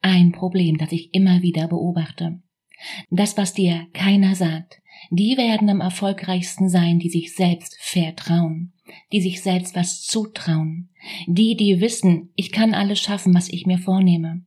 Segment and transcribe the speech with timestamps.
[0.00, 2.40] ein Problem, das ich immer wieder beobachte.
[3.10, 8.72] Das, was dir keiner sagt, die werden am erfolgreichsten sein, die sich selbst vertrauen,
[9.12, 10.90] die sich selbst was zutrauen,
[11.26, 14.44] die, die wissen, ich kann alles schaffen, was ich mir vornehme,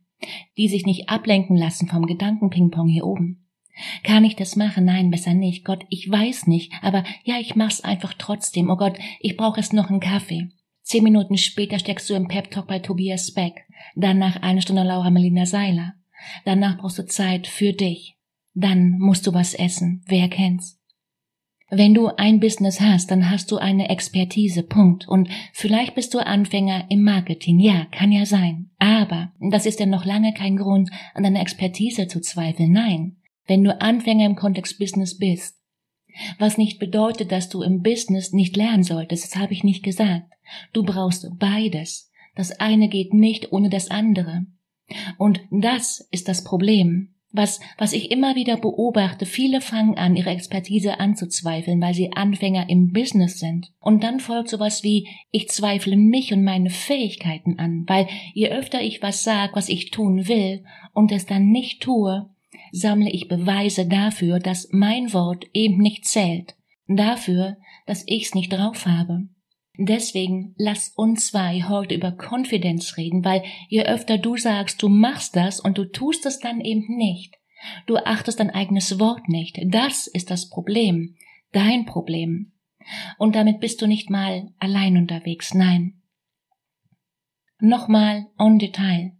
[0.58, 3.48] die sich nicht ablenken lassen vom Gedankenpingpong hier oben.
[4.04, 4.86] Kann ich das machen?
[4.86, 5.64] Nein, besser nicht.
[5.66, 8.70] Gott, ich weiß nicht, aber ja, ich mach's einfach trotzdem.
[8.70, 10.50] Oh Gott, ich brauche jetzt noch einen Kaffee.
[10.92, 13.66] Zehn Minuten später steckst du im Pep-Talk bei Tobias Beck.
[13.96, 15.94] Danach eine Stunde Laura Melina Seiler.
[16.44, 18.18] Danach brauchst du Zeit für dich.
[18.56, 20.04] Dann musst du was essen.
[20.08, 20.82] Wer kennt's?
[21.70, 25.08] Wenn du ein Business hast, dann hast du eine Expertise, Punkt.
[25.08, 28.72] Und vielleicht bist du Anfänger im Marketing, ja, kann ja sein.
[28.78, 32.74] Aber das ist ja noch lange kein Grund, an deiner Expertise zu zweifeln.
[32.74, 33.16] Nein,
[33.48, 35.61] wenn du Anfänger im Kontext Business bist,
[36.40, 40.32] was nicht bedeutet, dass du im Business nicht lernen solltest, das habe ich nicht gesagt.
[40.74, 42.12] Du brauchst beides.
[42.36, 44.46] Das eine geht nicht ohne das andere.
[45.18, 47.14] Und das ist das Problem.
[47.34, 52.70] Was, was ich immer wieder beobachte, viele fangen an, ihre Expertise anzuzweifeln, weil sie Anfänger
[52.70, 53.72] im Business sind.
[53.80, 58.82] Und dann folgt sowas wie, ich zweifle mich und meine Fähigkeiten an, weil je öfter
[58.82, 62.30] ich was sag, was ich tun will, und es dann nicht tue,
[62.72, 66.56] sammle ich Beweise dafür, dass mein Wort eben nicht zählt,
[66.88, 69.28] dafür, dass ich's nicht drauf habe.
[69.78, 75.36] Deswegen lass uns zwei heute über Konfidenz reden, weil je öfter du sagst, du machst
[75.36, 77.36] das und du tust es dann eben nicht,
[77.88, 81.16] du achtest dein eigenes Wort nicht, das ist das Problem,
[81.52, 82.52] dein Problem.
[83.18, 86.02] Und damit bist du nicht mal allein unterwegs, nein.
[87.60, 89.14] Nochmal on Detail.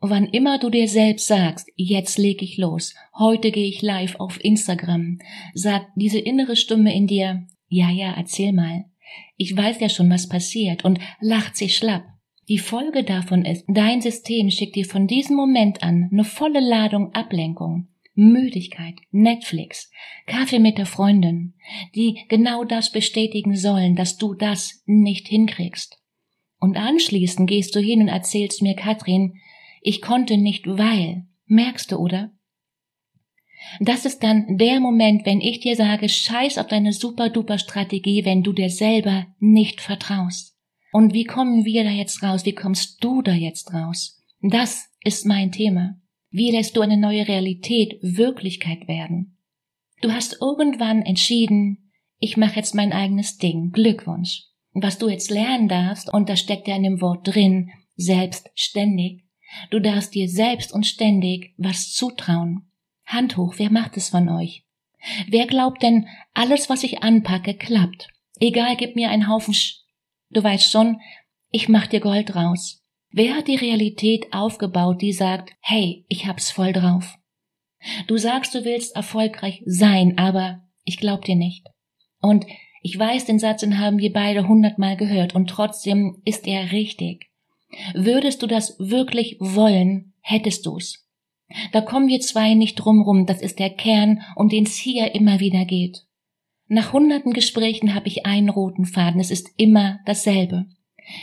[0.00, 4.42] Wann immer du dir selbst sagst, jetzt leg ich los, heute gehe ich live auf
[4.44, 5.18] Instagram,
[5.54, 8.84] sagt diese innere Stimme in dir, ja, ja, erzähl mal.
[9.36, 12.04] Ich weiß ja schon, was passiert und lacht sich schlapp.
[12.48, 17.12] Die Folge davon ist, dein System schickt dir von diesem Moment an eine volle Ladung
[17.12, 19.90] Ablenkung, Müdigkeit, Netflix,
[20.26, 21.54] Kaffee mit der Freundin,
[21.94, 25.98] die genau das bestätigen sollen, dass du das nicht hinkriegst.
[26.60, 29.34] Und anschließend gehst du hin und erzählst mir, Katrin,
[29.80, 31.26] ich konnte nicht, weil.
[31.46, 32.32] Merkst du, oder?
[33.80, 38.24] Das ist dann der Moment, wenn ich dir sage, scheiß auf deine super duper Strategie,
[38.24, 40.56] wenn du dir selber nicht vertraust.
[40.92, 42.44] Und wie kommen wir da jetzt raus?
[42.44, 44.22] Wie kommst du da jetzt raus?
[44.40, 46.00] Das ist mein Thema.
[46.30, 49.38] Wie lässt du eine neue Realität Wirklichkeit werden?
[50.00, 53.70] Du hast irgendwann entschieden, ich mache jetzt mein eigenes Ding.
[53.70, 54.44] Glückwunsch.
[54.72, 59.24] Was du jetzt lernen darfst, und das steckt ja in dem Wort drin, selbstständig,
[59.70, 62.70] Du darfst dir selbst und ständig was zutrauen.
[63.06, 64.64] Hand hoch, wer macht es von euch?
[65.28, 68.08] Wer glaubt denn, alles, was ich anpacke, klappt?
[68.40, 69.84] Egal, gib mir einen Haufen Sch
[70.30, 71.00] Du weißt schon,
[71.50, 72.84] ich mach dir Gold raus.
[73.10, 77.16] Wer hat die Realität aufgebaut, die sagt, hey, ich hab's voll drauf?
[78.06, 81.66] Du sagst, du willst erfolgreich sein, aber ich glaub dir nicht.
[82.20, 82.44] Und
[82.82, 87.27] ich weiß, den Satz, den haben wir beide hundertmal gehört, und trotzdem ist er richtig.
[87.94, 91.06] Würdest du das wirklich wollen, hättest du's.
[91.72, 95.40] Da kommen wir zwei nicht drumrum, das ist der Kern, um den es hier immer
[95.40, 96.04] wieder geht.
[96.66, 100.66] Nach hunderten Gesprächen habe ich einen roten Faden, es ist immer dasselbe.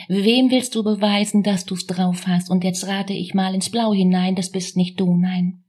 [0.07, 2.49] Wem willst du beweisen, dass du's drauf hast?
[2.49, 5.63] Und jetzt rate ich mal ins Blau hinein, das bist nicht du, nein.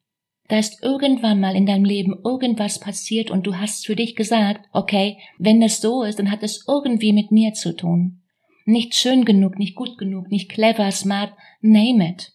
[0.48, 4.64] Da ist irgendwann mal in deinem Leben irgendwas passiert und du hast für dich gesagt,
[4.72, 8.22] okay, wenn das so ist, dann hat es irgendwie mit mir zu tun
[8.66, 12.32] nicht schön genug, nicht gut genug, nicht clever, smart, name it.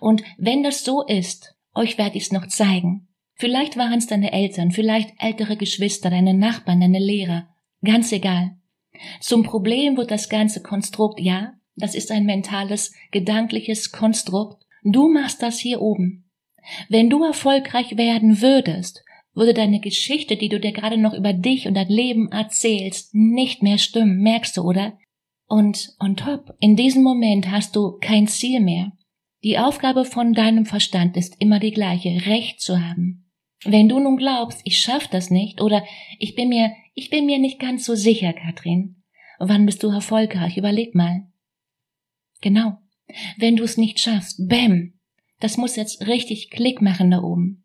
[0.00, 3.08] Und wenn das so ist, euch werde ich's noch zeigen.
[3.34, 7.48] Vielleicht waren es deine Eltern, vielleicht ältere Geschwister, deine Nachbarn, deine Lehrer,
[7.84, 8.56] ganz egal.
[9.20, 14.64] Zum Problem wird das ganze Konstrukt, ja, das ist ein mentales, gedankliches Konstrukt.
[14.82, 16.28] Du machst das hier oben.
[16.88, 19.04] Wenn du erfolgreich werden würdest,
[19.34, 23.62] würde deine Geschichte, die du dir gerade noch über dich und dein Leben erzählst, nicht
[23.62, 24.98] mehr stimmen, merkst du, oder?
[25.48, 28.92] Und on top, in diesem Moment hast du kein Ziel mehr.
[29.42, 33.30] Die Aufgabe von deinem Verstand ist immer die gleiche, Recht zu haben.
[33.64, 35.84] Wenn du nun glaubst, ich schaff das nicht oder
[36.18, 39.02] ich bin mir, ich bin mir nicht ganz so sicher, Katrin,
[39.38, 40.58] wann bist du erfolgreich?
[40.58, 41.26] Überleg mal.
[42.40, 42.78] Genau.
[43.36, 44.98] Wenn du es nicht schaffst, bäm,
[45.40, 47.64] das muss jetzt richtig Klick machen da oben.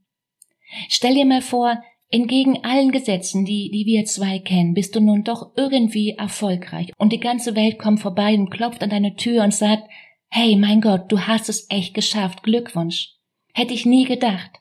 [0.88, 5.24] Stell dir mal vor, entgegen allen Gesetzen, die, die wir zwei kennen, bist du nun
[5.24, 9.54] doch irgendwie erfolgreich und die ganze Welt kommt vorbei und klopft an deine Tür und
[9.54, 9.84] sagt,
[10.30, 13.16] hey, mein Gott, du hast es echt geschafft, Glückwunsch.
[13.54, 14.52] Hätte ich nie gedacht.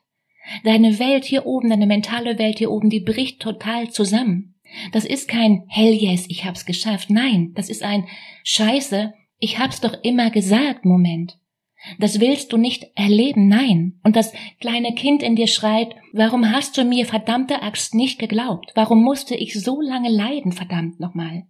[0.64, 4.54] Deine Welt hier oben, deine mentale Welt hier oben, die bricht total zusammen.
[4.92, 7.10] Das ist kein Hell yes, ich hab's geschafft.
[7.10, 8.06] Nein, das ist ein
[8.44, 11.38] Scheiße, ich hab's doch immer gesagt Moment.
[11.98, 14.00] Das willst du nicht erleben, nein.
[14.04, 18.72] Und das kleine Kind in dir schreit, warum hast du mir verdammte Axt nicht geglaubt?
[18.74, 21.44] Warum musste ich so lange leiden, verdammt nochmal?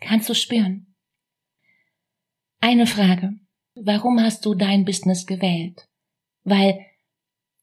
[0.00, 0.94] Kannst du spüren?
[2.60, 3.34] Eine Frage.
[3.74, 5.86] Warum hast du dein Business gewählt?
[6.44, 6.80] Weil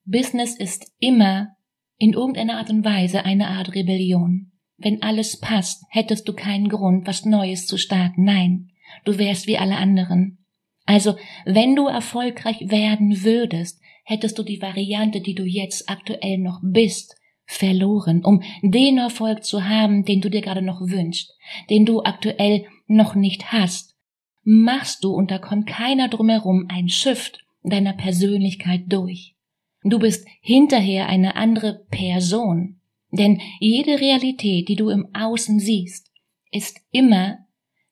[0.06, 1.56] Business ist immer
[1.98, 4.52] in irgendeiner Art und Weise eine Art Rebellion.
[4.78, 8.24] Wenn alles passt, hättest du keinen Grund, was Neues zu starten.
[8.24, 8.70] Nein,
[9.06, 10.37] du wärst wie alle anderen.
[10.88, 16.62] Also, wenn du erfolgreich werden würdest, hättest du die Variante, die du jetzt aktuell noch
[16.64, 21.36] bist, verloren, um den Erfolg zu haben, den du dir gerade noch wünschst,
[21.70, 23.96] den du aktuell noch nicht hast.
[24.44, 29.36] Machst du, und da kommt keiner drumherum, ein Shift deiner Persönlichkeit durch.
[29.84, 32.80] Du bist hinterher eine andere Person.
[33.12, 36.12] Denn jede Realität, die du im Außen siehst,
[36.52, 37.40] ist immer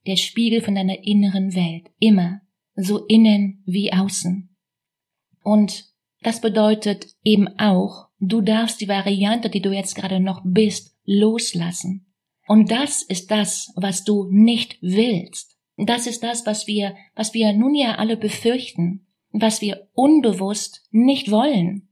[0.07, 1.87] der Spiegel von deiner inneren Welt.
[1.99, 2.41] Immer
[2.75, 4.55] so innen wie außen.
[5.43, 5.85] Und
[6.21, 12.11] das bedeutet eben auch, du darfst die Variante, die du jetzt gerade noch bist, loslassen.
[12.47, 15.57] Und das ist das, was du nicht willst.
[15.77, 21.31] Das ist das, was wir, was wir nun ja alle befürchten, was wir unbewusst nicht
[21.31, 21.89] wollen.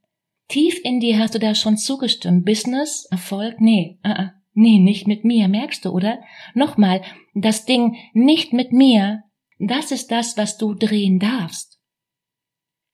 [0.47, 2.45] Tief in dir hast du da schon zugestimmt.
[2.45, 6.21] Business, Erfolg, nee, uh -uh, nee, nicht mit mir, merkst du, oder?
[6.53, 7.01] Nochmal,
[7.33, 9.24] das Ding nicht mit mir
[9.68, 11.80] das ist das, was du drehen darfst.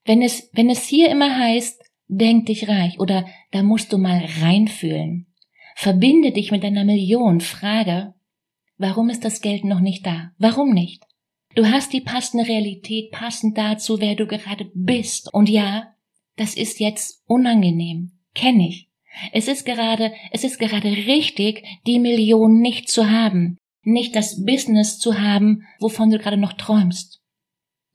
[0.05, 4.25] Wenn es, wenn es hier immer heißt, denk dich reich oder da musst du mal
[4.41, 5.27] reinfühlen.
[5.75, 8.13] Verbinde dich mit deiner Million, frage,
[8.77, 10.31] warum ist das Geld noch nicht da?
[10.37, 11.03] Warum nicht?
[11.55, 15.33] Du hast die passende Realität passend dazu, wer du gerade bist.
[15.33, 15.93] Und ja,
[16.35, 18.11] das ist jetzt unangenehm.
[18.33, 18.89] Kenn ich.
[19.31, 23.57] Es ist gerade, es ist gerade richtig, die Million nicht zu haben
[23.91, 27.21] nicht das Business zu haben, wovon du gerade noch träumst.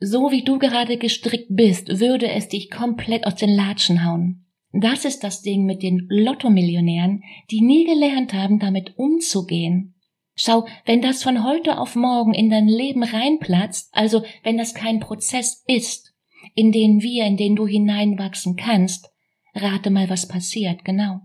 [0.01, 4.47] So wie du gerade gestrickt bist, würde es dich komplett aus den Latschen hauen.
[4.73, 9.95] Das ist das Ding mit den Lottomillionären, die nie gelernt haben, damit umzugehen.
[10.35, 14.99] Schau, wenn das von heute auf morgen in dein Leben reinplatzt, also wenn das kein
[14.99, 16.13] Prozess ist,
[16.57, 19.11] in den wir, in den du hineinwachsen kannst,
[19.55, 21.21] rate mal, was passiert, genau.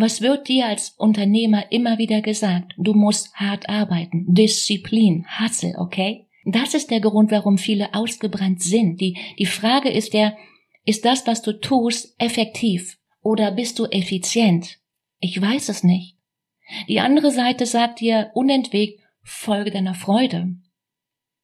[0.00, 2.72] Was wird dir als Unternehmer immer wieder gesagt?
[2.78, 6.28] Du musst hart arbeiten, Disziplin, Hustle, okay?
[6.44, 9.00] Das ist der Grund, warum viele ausgebrannt sind.
[9.00, 10.36] Die, die Frage ist ja,
[10.84, 14.78] ist das, was du tust, effektiv oder bist du effizient?
[15.18, 16.16] Ich weiß es nicht.
[16.86, 20.54] Die andere Seite sagt dir unentwegt, folge deiner Freude.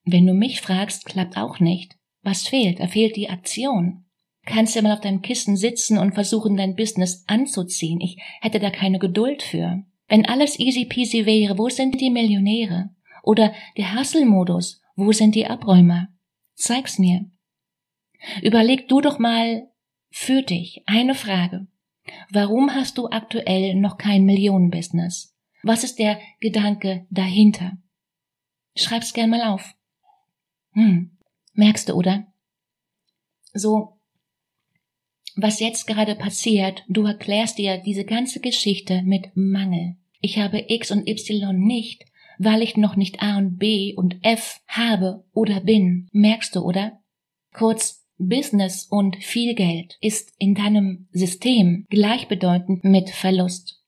[0.05, 1.97] Wenn du mich fragst, klappt auch nicht.
[2.21, 2.79] Was fehlt?
[2.79, 4.04] Er fehlt die Aktion
[4.45, 7.99] kannst ja mal auf deinem Kissen sitzen und versuchen, dein Business anzuziehen.
[8.01, 9.83] Ich hätte da keine Geduld für.
[10.07, 12.89] Wenn alles easy peasy wäre, wo sind die Millionäre?
[13.23, 16.09] Oder der Hustle-Modus, wo sind die Abräumer?
[16.53, 17.25] Zeig's mir.
[18.41, 19.67] Überleg du doch mal
[20.09, 21.67] für dich eine Frage.
[22.29, 25.35] Warum hast du aktuell noch kein Millionenbusiness?
[25.63, 27.73] Was ist der Gedanke dahinter?
[28.75, 29.73] Schreib's gern mal auf.
[30.73, 31.17] Hm,
[31.53, 32.27] merkst du, oder?
[33.53, 33.94] So,
[35.35, 39.97] was jetzt gerade passiert, du erklärst dir diese ganze Geschichte mit Mangel.
[40.21, 42.05] Ich habe X und Y nicht,
[42.39, 46.07] weil ich noch nicht A und B und F habe oder bin.
[46.11, 46.99] Merkst du, oder?
[47.53, 53.83] Kurz, Business und viel Geld ist in deinem System gleichbedeutend mit Verlust.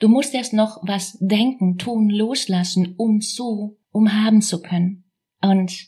[0.00, 5.04] Du musst erst noch was denken, tun, loslassen, um zu, um haben zu können.
[5.40, 5.86] Und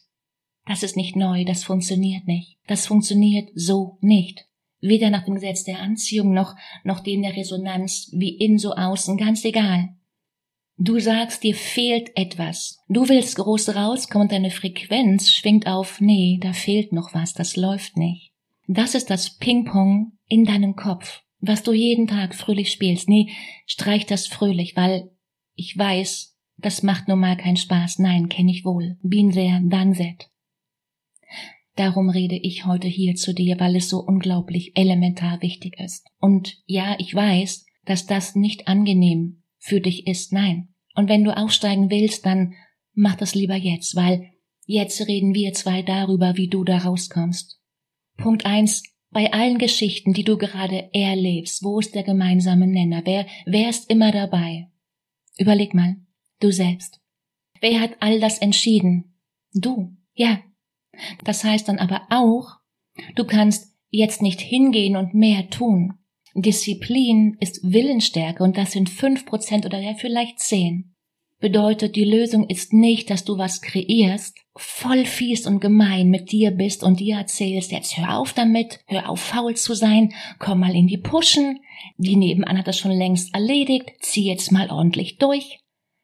[0.67, 2.59] das ist nicht neu, das funktioniert nicht.
[2.69, 4.47] Das funktioniert so nicht
[4.81, 9.17] weder nach dem Gesetz der Anziehung noch, noch dem der Resonanz, wie in so außen,
[9.17, 9.91] ganz egal.
[10.79, 12.79] Du sagst, dir fehlt etwas.
[12.89, 17.57] Du willst groß rauskommen und deine Frequenz schwingt auf, nee, da fehlt noch was, das
[17.57, 18.33] läuft nicht.
[18.67, 21.23] Das ist das Ping-Pong in deinem Kopf.
[21.41, 23.09] was du jeden Tag fröhlich spielst.
[23.09, 23.31] Nee,
[23.67, 25.11] streich das fröhlich, weil
[25.55, 27.99] ich weiß, das macht nun mal keinen Spaß.
[27.99, 28.99] Nein, kenne ich wohl.
[29.03, 30.31] Bin there, done that.
[31.81, 36.07] Darum rede ich heute hier zu dir, weil es so unglaublich elementar wichtig ist.
[36.21, 40.31] Und ja, ich weiß, dass das nicht angenehm für dich ist.
[40.31, 40.75] Nein.
[40.95, 42.53] Und wenn du aufsteigen willst, dann
[42.93, 44.31] mach das lieber jetzt, weil
[44.67, 47.59] jetzt reden wir zwei darüber, wie du da rauskommst.
[48.19, 53.01] Punkt eins, bei allen Geschichten, die du gerade erlebst, wo ist der gemeinsame Nenner?
[53.07, 54.69] Wer, wer ist immer dabei?
[55.39, 55.97] Überleg mal,
[56.41, 57.01] du selbst.
[57.63, 59.19] Wer hat all das entschieden?
[59.55, 59.97] Du.
[60.13, 60.41] Ja.
[61.25, 62.57] Das heißt dann aber auch,
[63.16, 65.95] du kannst jetzt nicht hingehen und mehr tun.
[66.35, 70.95] Disziplin ist Willensstärke und das sind fünf Prozent oder ja vielleicht zehn
[71.40, 76.50] bedeutet, die Lösung ist nicht, dass du was kreierst, voll fies und gemein mit dir
[76.50, 80.76] bist und dir erzählst, jetzt hör auf damit, hör auf faul zu sein, komm mal
[80.76, 81.61] in die Puschen,
[81.97, 85.59] die nebenan hat das schon längst erledigt, zieh jetzt mal ordentlich durch.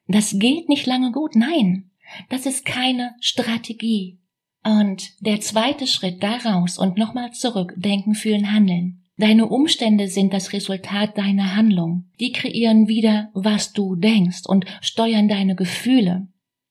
[0.07, 1.91] Das geht nicht lange gut, nein,
[2.29, 4.19] das ist keine Strategie.
[4.63, 9.03] Und der zweite Schritt daraus und nochmal zurück, denken, fühlen, handeln.
[9.17, 12.05] Deine Umstände sind das Resultat deiner Handlung.
[12.19, 16.27] Die kreieren wieder, was du denkst und steuern deine Gefühle.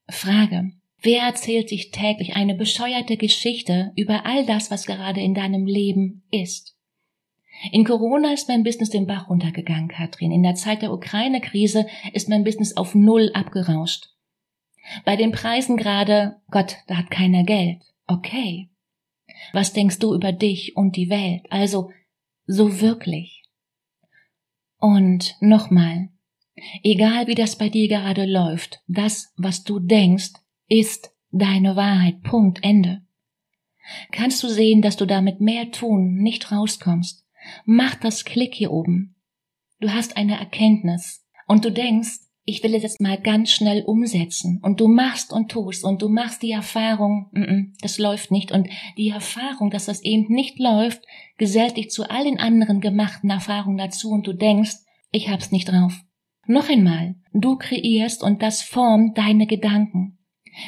[0.08, 0.70] Frage.
[1.02, 6.22] Wer erzählt sich täglich eine bescheuerte Geschichte über all das, was gerade in deinem Leben
[6.30, 6.76] ist?
[7.72, 10.30] In Corona ist mein Business den Bach runtergegangen, Katrin.
[10.30, 14.10] In der Zeit der Ukraine-Krise ist mein Business auf Null abgerauscht.
[15.04, 17.82] Bei den Preisen gerade, Gott, da hat keiner Geld.
[18.06, 18.70] Okay.
[19.52, 21.46] Was denkst du über dich und die Welt?
[21.50, 21.90] Also,
[22.46, 23.42] so wirklich.
[24.78, 26.10] Und nochmal,
[26.82, 30.32] egal wie das bei dir gerade läuft, das, was du denkst,
[30.68, 32.22] ist deine Wahrheit.
[32.22, 32.60] Punkt.
[32.62, 33.02] Ende.
[34.10, 37.24] Kannst du sehen, dass du damit mehr tun, nicht rauskommst?
[37.64, 39.16] Mach das Klick hier oben.
[39.80, 44.60] Du hast eine Erkenntnis und du denkst, ich will es jetzt mal ganz schnell umsetzen.
[44.62, 48.52] Und du machst und tust und du machst die Erfahrung, mm -mm, das läuft nicht.
[48.52, 51.02] Und die Erfahrung, dass das eben nicht läuft,
[51.38, 54.76] gesellt dich zu all den anderen gemachten Erfahrungen dazu und du denkst,
[55.10, 56.00] ich hab's nicht drauf.
[56.46, 60.18] Noch einmal, du kreierst und das formt deine Gedanken.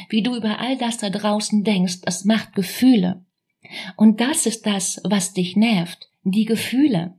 [0.08, 3.24] Wie du über all das da draußen denkst, das macht Gefühle.
[3.96, 7.14] Und das ist das, was dich nervt, die Gefühle.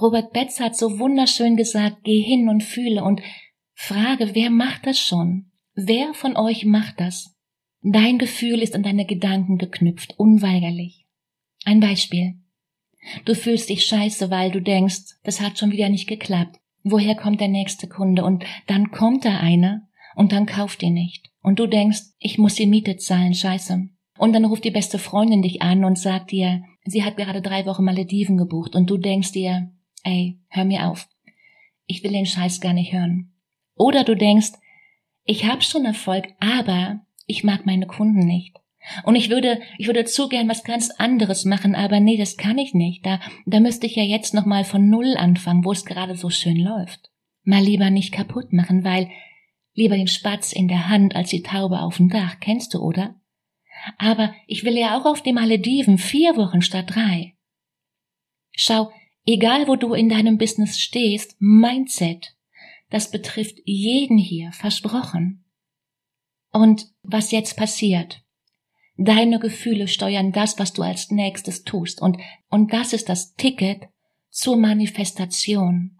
[0.00, 3.22] Robert Betz hat so wunderschön gesagt, geh hin und fühle und
[3.74, 5.50] Frage, wer macht das schon?
[5.74, 7.34] Wer von euch macht das?
[7.82, 11.06] Dein Gefühl ist an deine Gedanken geknüpft, unweigerlich.
[11.64, 12.34] Ein Beispiel.
[13.24, 16.58] Du fühlst dich scheiße, weil du denkst, das hat schon wieder nicht geklappt.
[16.82, 18.24] Woher kommt der nächste Kunde?
[18.24, 21.30] Und dann kommt da einer und dann kauft ihr nicht.
[21.42, 23.88] Und du denkst, ich muss die Miete zahlen, scheiße.
[24.18, 27.66] Und dann ruft die beste Freundin dich an und sagt dir, sie hat gerade drei
[27.66, 29.72] Wochen Malediven gebucht und du denkst dir,
[30.04, 31.08] ey, hör mir auf.
[31.86, 33.33] Ich will den Scheiß gar nicht hören.
[33.76, 34.52] Oder du denkst,
[35.24, 38.56] ich habe schon Erfolg, aber ich mag meine Kunden nicht.
[39.04, 42.58] Und ich würde, ich würde zu gern was ganz anderes machen, aber nee, das kann
[42.58, 43.04] ich nicht.
[43.06, 46.28] Da, da müsste ich ja jetzt noch mal von Null anfangen, wo es gerade so
[46.28, 47.10] schön läuft.
[47.44, 49.10] Mal lieber nicht kaputt machen, weil
[49.72, 53.14] lieber den Spatz in der Hand als die Taube auf dem Dach, kennst du, oder?
[53.98, 57.34] Aber ich will ja auch auf die Malediven vier Wochen statt drei.
[58.52, 58.90] Schau,
[59.26, 62.34] egal wo du in deinem Business stehst, Mindset
[62.94, 65.44] das betrifft jeden hier, versprochen.
[66.52, 68.22] Und was jetzt passiert?
[68.96, 72.00] Deine Gefühle steuern das, was du als nächstes tust.
[72.00, 72.18] Und,
[72.50, 73.88] und das ist das Ticket
[74.30, 75.98] zur Manifestation.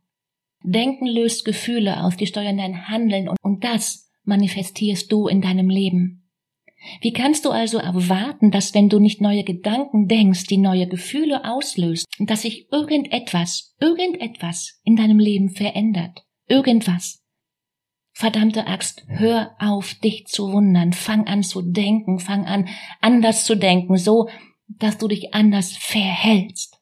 [0.62, 5.70] Denken löst Gefühle aus, die steuern dein Handeln und, und das manifestierst du in deinem
[5.70, 6.30] Leben.
[7.00, 11.44] Wie kannst du also erwarten, dass wenn du nicht neue Gedanken denkst, die neue Gefühle
[11.44, 16.23] auslöst, dass sich irgendetwas, irgendetwas in deinem Leben verändert?
[16.46, 17.22] Irgendwas.
[18.12, 20.92] Verdammte Axt, hör auf, dich zu wundern.
[20.92, 22.68] Fang an zu denken, fang an,
[23.00, 24.28] anders zu denken, so,
[24.68, 26.78] dass du dich anders verhältst.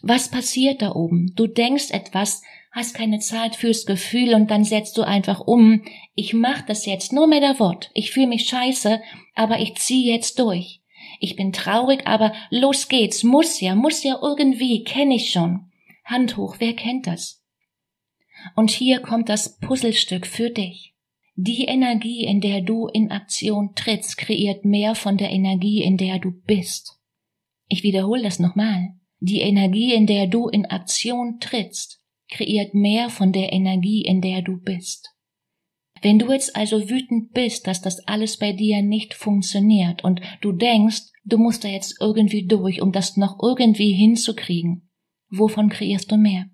[0.00, 1.32] Was passiert da oben?
[1.34, 5.82] Du denkst etwas, hast keine Zeit fürs Gefühl und dann setzt du einfach um.
[6.14, 7.90] Ich mach das jetzt, nur mehr der Wort.
[7.94, 9.00] Ich fühle mich scheiße,
[9.34, 10.82] aber ich zieh jetzt durch.
[11.18, 13.24] Ich bin traurig, aber los geht's.
[13.24, 15.72] Muss ja, muss ja irgendwie, kenn ich schon.
[16.04, 17.37] Hand hoch, wer kennt das?
[18.54, 20.94] Und hier kommt das Puzzlestück für dich.
[21.34, 26.18] Die Energie, in der du in Aktion trittst, kreiert mehr von der Energie, in der
[26.18, 26.98] du bist.
[27.68, 28.94] Ich wiederhole das nochmal.
[29.20, 34.42] Die Energie, in der du in Aktion trittst, kreiert mehr von der Energie, in der
[34.42, 35.14] du bist.
[36.02, 40.52] Wenn du jetzt also wütend bist, dass das alles bei dir nicht funktioniert und du
[40.52, 44.88] denkst, du musst da jetzt irgendwie durch, um das noch irgendwie hinzukriegen,
[45.30, 46.46] Wovon kreierst du mehr?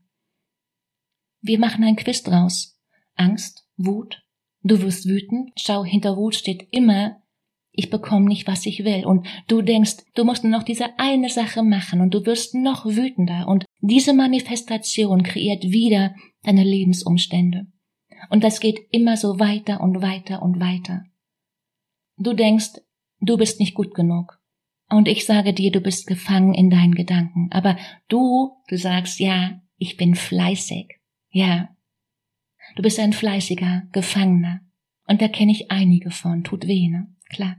[1.47, 2.81] Wir machen ein Quiz draus.
[3.17, 4.23] Angst, Wut.
[4.63, 5.53] Du wirst wütend.
[5.59, 7.21] Schau, hinter Wut steht immer,
[7.71, 9.05] ich bekomme nicht, was ich will.
[9.05, 12.87] Und du denkst, du musst nur noch diese eine Sache machen und du wirst noch
[12.87, 13.47] wütender.
[13.47, 17.67] Und diese Manifestation kreiert wieder deine Lebensumstände.
[18.31, 21.05] Und das geht immer so weiter und weiter und weiter.
[22.17, 22.81] Du denkst,
[23.21, 24.41] du bist nicht gut genug.
[24.89, 27.51] Und ich sage dir, du bist gefangen in deinen Gedanken.
[27.51, 27.77] Aber
[28.09, 31.04] du, du sagst, ja, ich bin fleißig.
[31.35, 31.77] Ja.
[32.77, 34.61] Du bist ein fleißiger Gefangener.
[35.07, 36.45] Und da kenne ich einige von.
[36.45, 37.13] Tut weh, ne?
[37.29, 37.57] Klar.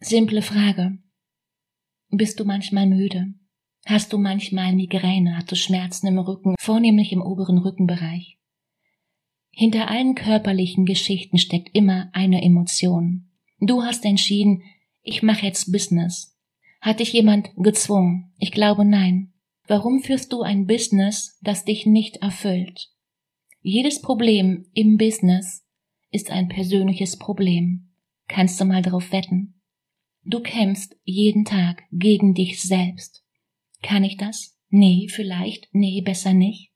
[0.00, 0.98] Simple Frage.
[2.10, 3.34] Bist du manchmal müde?
[3.86, 5.34] Hast du manchmal Migräne?
[5.36, 8.38] Hast du Schmerzen im Rücken, vornehmlich im oberen Rückenbereich?
[9.50, 13.30] Hinter allen körperlichen Geschichten steckt immer eine Emotion.
[13.60, 14.62] Du hast entschieden,
[15.02, 16.38] ich mache jetzt Business.
[16.82, 18.34] Hat dich jemand gezwungen?
[18.38, 19.32] Ich glaube nein.
[19.68, 22.88] Warum führst du ein Business, das dich nicht erfüllt?
[23.60, 25.66] Jedes Problem im Business
[26.10, 27.90] ist ein persönliches Problem.
[28.28, 29.60] Kannst du mal darauf wetten?
[30.24, 33.22] Du kämpfst jeden Tag gegen dich selbst.
[33.82, 34.56] Kann ich das?
[34.70, 36.70] Nee, vielleicht, nee, besser nicht.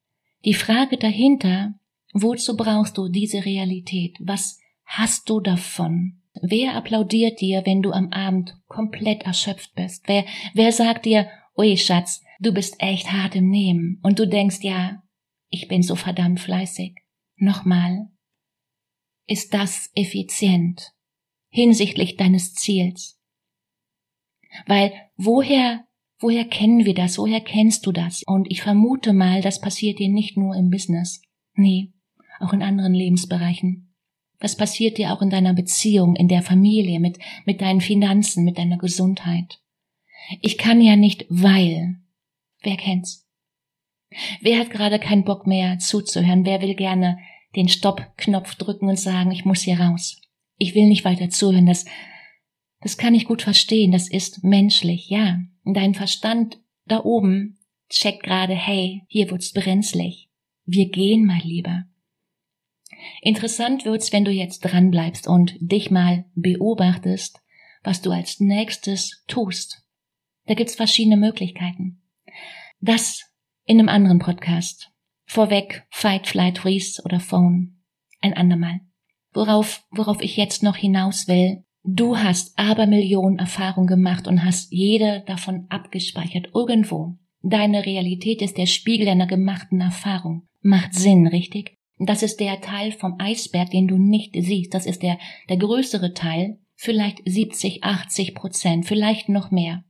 [0.45, 1.75] Die Frage dahinter,
[2.13, 4.19] wozu brauchst du diese Realität?
[4.21, 6.21] Was hast du davon?
[6.43, 10.05] Wer applaudiert dir, wenn du am Abend komplett erschöpft bist?
[10.09, 14.59] Wer, wer sagt dir, ui Schatz, du bist echt hart im Nehmen und du denkst,
[14.63, 15.03] ja,
[15.49, 16.97] ich bin so verdammt fleißig.
[17.37, 18.09] Nochmal,
[19.27, 20.93] ist das effizient
[21.49, 23.21] hinsichtlich deines Ziels?
[24.67, 25.87] Weil woher,
[26.19, 27.19] woher kennen wir das?
[27.19, 28.23] Woher kennst du das?
[28.27, 31.23] Und ich vermute mal, das passiert dir nicht nur im Business.
[31.55, 31.93] Nee,
[32.41, 33.95] auch in anderen Lebensbereichen.
[34.41, 38.59] Was passiert dir auch in deiner Beziehung, in der Familie, mit, mit deinen Finanzen, mit
[38.59, 39.61] deiner Gesundheit?
[40.41, 42.02] Ich kann ja nicht, weil.
[42.62, 43.29] Wer kennt's?
[44.40, 46.44] Wer hat gerade keinen Bock mehr zuzuhören?
[46.44, 47.18] Wer will gerne
[47.57, 50.20] den Stopp-Knopf drücken und sagen, ich muss hier raus?
[50.59, 51.66] Ich will nicht weiter zuhören.
[51.66, 51.85] Das,
[52.81, 53.92] das kann ich gut verstehen.
[53.92, 55.38] Das ist menschlich, ja.
[55.64, 60.29] dein Verstand da oben checkt gerade, hey, hier wird's brenzlig.
[60.64, 61.85] Wir gehen mal lieber.
[63.20, 67.40] Interessant wird's, wenn du jetzt dran bleibst und dich mal beobachtest,
[67.83, 69.85] was du als nächstes tust.
[70.46, 72.02] Da gibt's verschiedene Möglichkeiten.
[72.85, 73.23] Das
[73.64, 74.90] in einem anderen Podcast.
[75.25, 77.81] Vorweg Fight, Flight, Freeze oder Phone.
[78.21, 78.81] Ein andermal.
[79.33, 81.62] Worauf, worauf ich jetzt noch hinaus will.
[81.85, 87.18] Du hast Abermillionen Erfahrungen gemacht und hast jede davon abgespeichert irgendwo.
[87.40, 90.49] Deine Realität ist der Spiegel deiner gemachten Erfahrung.
[90.61, 91.79] Macht Sinn, richtig?
[92.01, 94.75] Das ist der Teil vom Eisberg, den du nicht siehst.
[94.75, 99.85] Das ist der, der größere Teil, vielleicht 70, 80 Prozent, vielleicht noch mehr.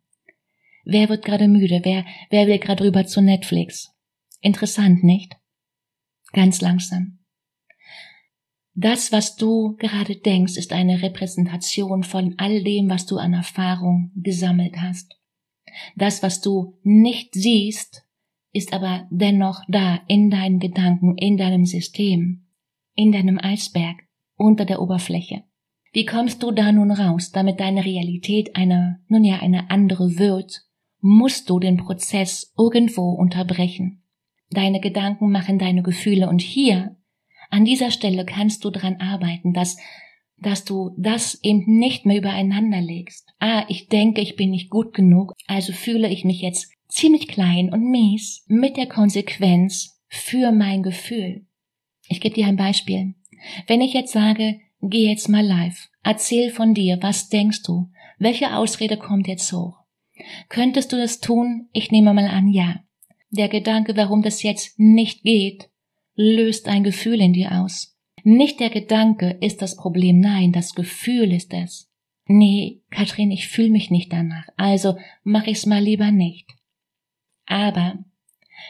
[0.84, 1.80] Wer wird gerade müde?
[1.84, 3.94] Wer, wer will gerade rüber zu Netflix?
[4.40, 5.36] Interessant, nicht?
[6.32, 7.18] Ganz langsam.
[8.74, 14.10] Das, was du gerade denkst, ist eine Repräsentation von all dem, was du an Erfahrung
[14.16, 15.14] gesammelt hast.
[15.94, 18.04] Das, was du nicht siehst,
[18.52, 22.46] ist aber dennoch da in deinen Gedanken, in deinem System,
[22.94, 23.96] in deinem Eisberg,
[24.36, 25.44] unter der Oberfläche.
[25.92, 30.62] Wie kommst du da nun raus, damit deine Realität eine, nun ja, eine andere wird,
[31.02, 34.02] musst du den Prozess irgendwo unterbrechen.
[34.50, 36.96] Deine Gedanken machen deine Gefühle und hier,
[37.50, 39.76] an dieser Stelle kannst du dran arbeiten, dass,
[40.38, 43.28] dass du das eben nicht mehr übereinander legst.
[43.40, 47.72] Ah, ich denke, ich bin nicht gut genug, also fühle ich mich jetzt ziemlich klein
[47.72, 51.46] und mies mit der Konsequenz für mein Gefühl.
[52.08, 53.14] Ich gebe dir ein Beispiel.
[53.66, 58.54] Wenn ich jetzt sage, geh jetzt mal live, erzähl von dir, was denkst du, welche
[58.56, 59.81] Ausrede kommt jetzt hoch?
[60.48, 61.68] Könntest du das tun?
[61.72, 62.82] Ich nehme mal an, ja.
[63.30, 65.70] Der Gedanke, warum das jetzt nicht geht,
[66.14, 67.96] löst ein Gefühl in dir aus.
[68.24, 71.90] Nicht der Gedanke ist das Problem, nein, das Gefühl ist es.
[72.26, 76.48] Nee, Katrin, ich fühle mich nicht danach, also mach ich's mal lieber nicht.
[77.46, 77.98] Aber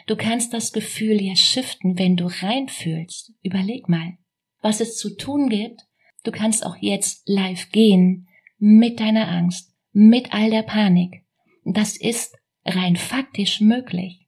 [0.07, 3.33] du kannst das Gefühl ja shiften, wenn du reinfühlst.
[3.43, 4.17] Überleg mal,
[4.61, 5.81] was es zu tun gibt.
[6.23, 8.27] Du kannst auch jetzt live gehen
[8.57, 11.22] mit deiner Angst, mit all der Panik.
[11.65, 14.27] Das ist rein faktisch möglich.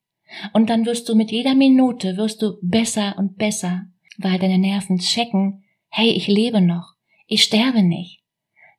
[0.54, 4.98] Und dann wirst du mit jeder Minute wirst du besser und besser, weil deine Nerven
[5.00, 6.96] checken, hey, ich lebe noch,
[7.28, 8.22] ich sterbe nicht.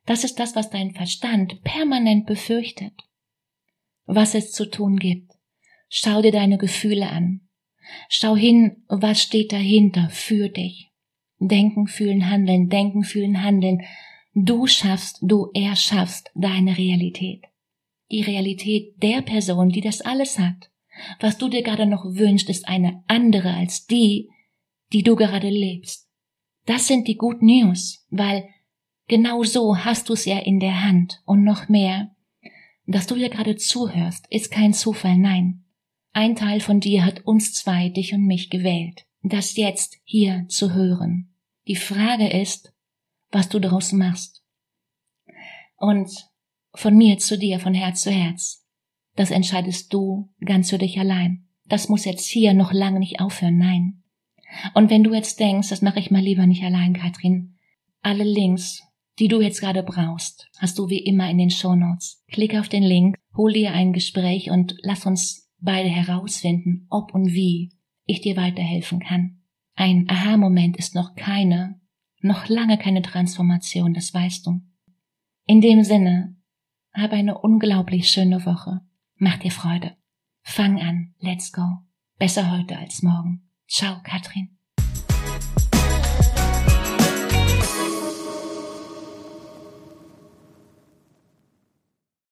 [0.05, 2.93] Das ist das, was dein Verstand permanent befürchtet.
[4.05, 5.31] Was es zu tun gibt.
[5.89, 7.41] Schau dir deine Gefühle an.
[8.09, 10.89] Schau hin, was steht dahinter für dich.
[11.39, 13.83] Denken, fühlen, handeln, denken, fühlen, handeln.
[14.33, 17.43] Du schaffst, du erschaffst deine Realität.
[18.11, 20.71] Die Realität der Person, die das alles hat.
[21.19, 24.29] Was du dir gerade noch wünschst, ist eine andere als die,
[24.93, 26.07] die du gerade lebst.
[26.65, 28.47] Das sind die Good News, weil
[29.07, 32.15] genau so hast du es ja in der Hand und noch mehr.
[32.85, 35.65] Dass du dir gerade zuhörst, ist kein Zufall, nein.
[36.13, 40.73] Ein Teil von dir hat uns zwei, dich und mich gewählt, das jetzt hier zu
[40.73, 41.33] hören.
[41.67, 42.73] Die Frage ist,
[43.29, 44.43] was du daraus machst.
[45.75, 46.09] Und
[46.77, 48.63] von mir zu dir, von Herz zu Herz,
[49.15, 51.47] das entscheidest du ganz für dich allein.
[51.65, 54.03] Das muss jetzt hier noch lange nicht aufhören, nein.
[54.75, 57.55] Und wenn du jetzt denkst, das mache ich mal lieber nicht allein, Katrin,
[58.01, 58.83] alle Links,
[59.17, 62.23] die du jetzt gerade brauchst, hast du wie immer in den Shownotes.
[62.27, 67.33] Klick auf den Link, hol dir ein Gespräch und lass uns beide herausfinden, ob und
[67.33, 67.71] wie
[68.05, 69.41] ich dir weiterhelfen kann.
[69.73, 71.81] Ein Aha-Moment ist noch keine,
[72.21, 74.61] noch lange keine Transformation, das weißt du.
[75.47, 76.36] In dem Sinne,
[77.01, 78.81] hab eine unglaublich schöne Woche.
[79.15, 79.95] Mach dir Freude.
[80.41, 81.13] Fang an.
[81.19, 81.79] Let's go.
[82.17, 83.49] Besser heute als morgen.
[83.67, 84.56] Ciao, Katrin.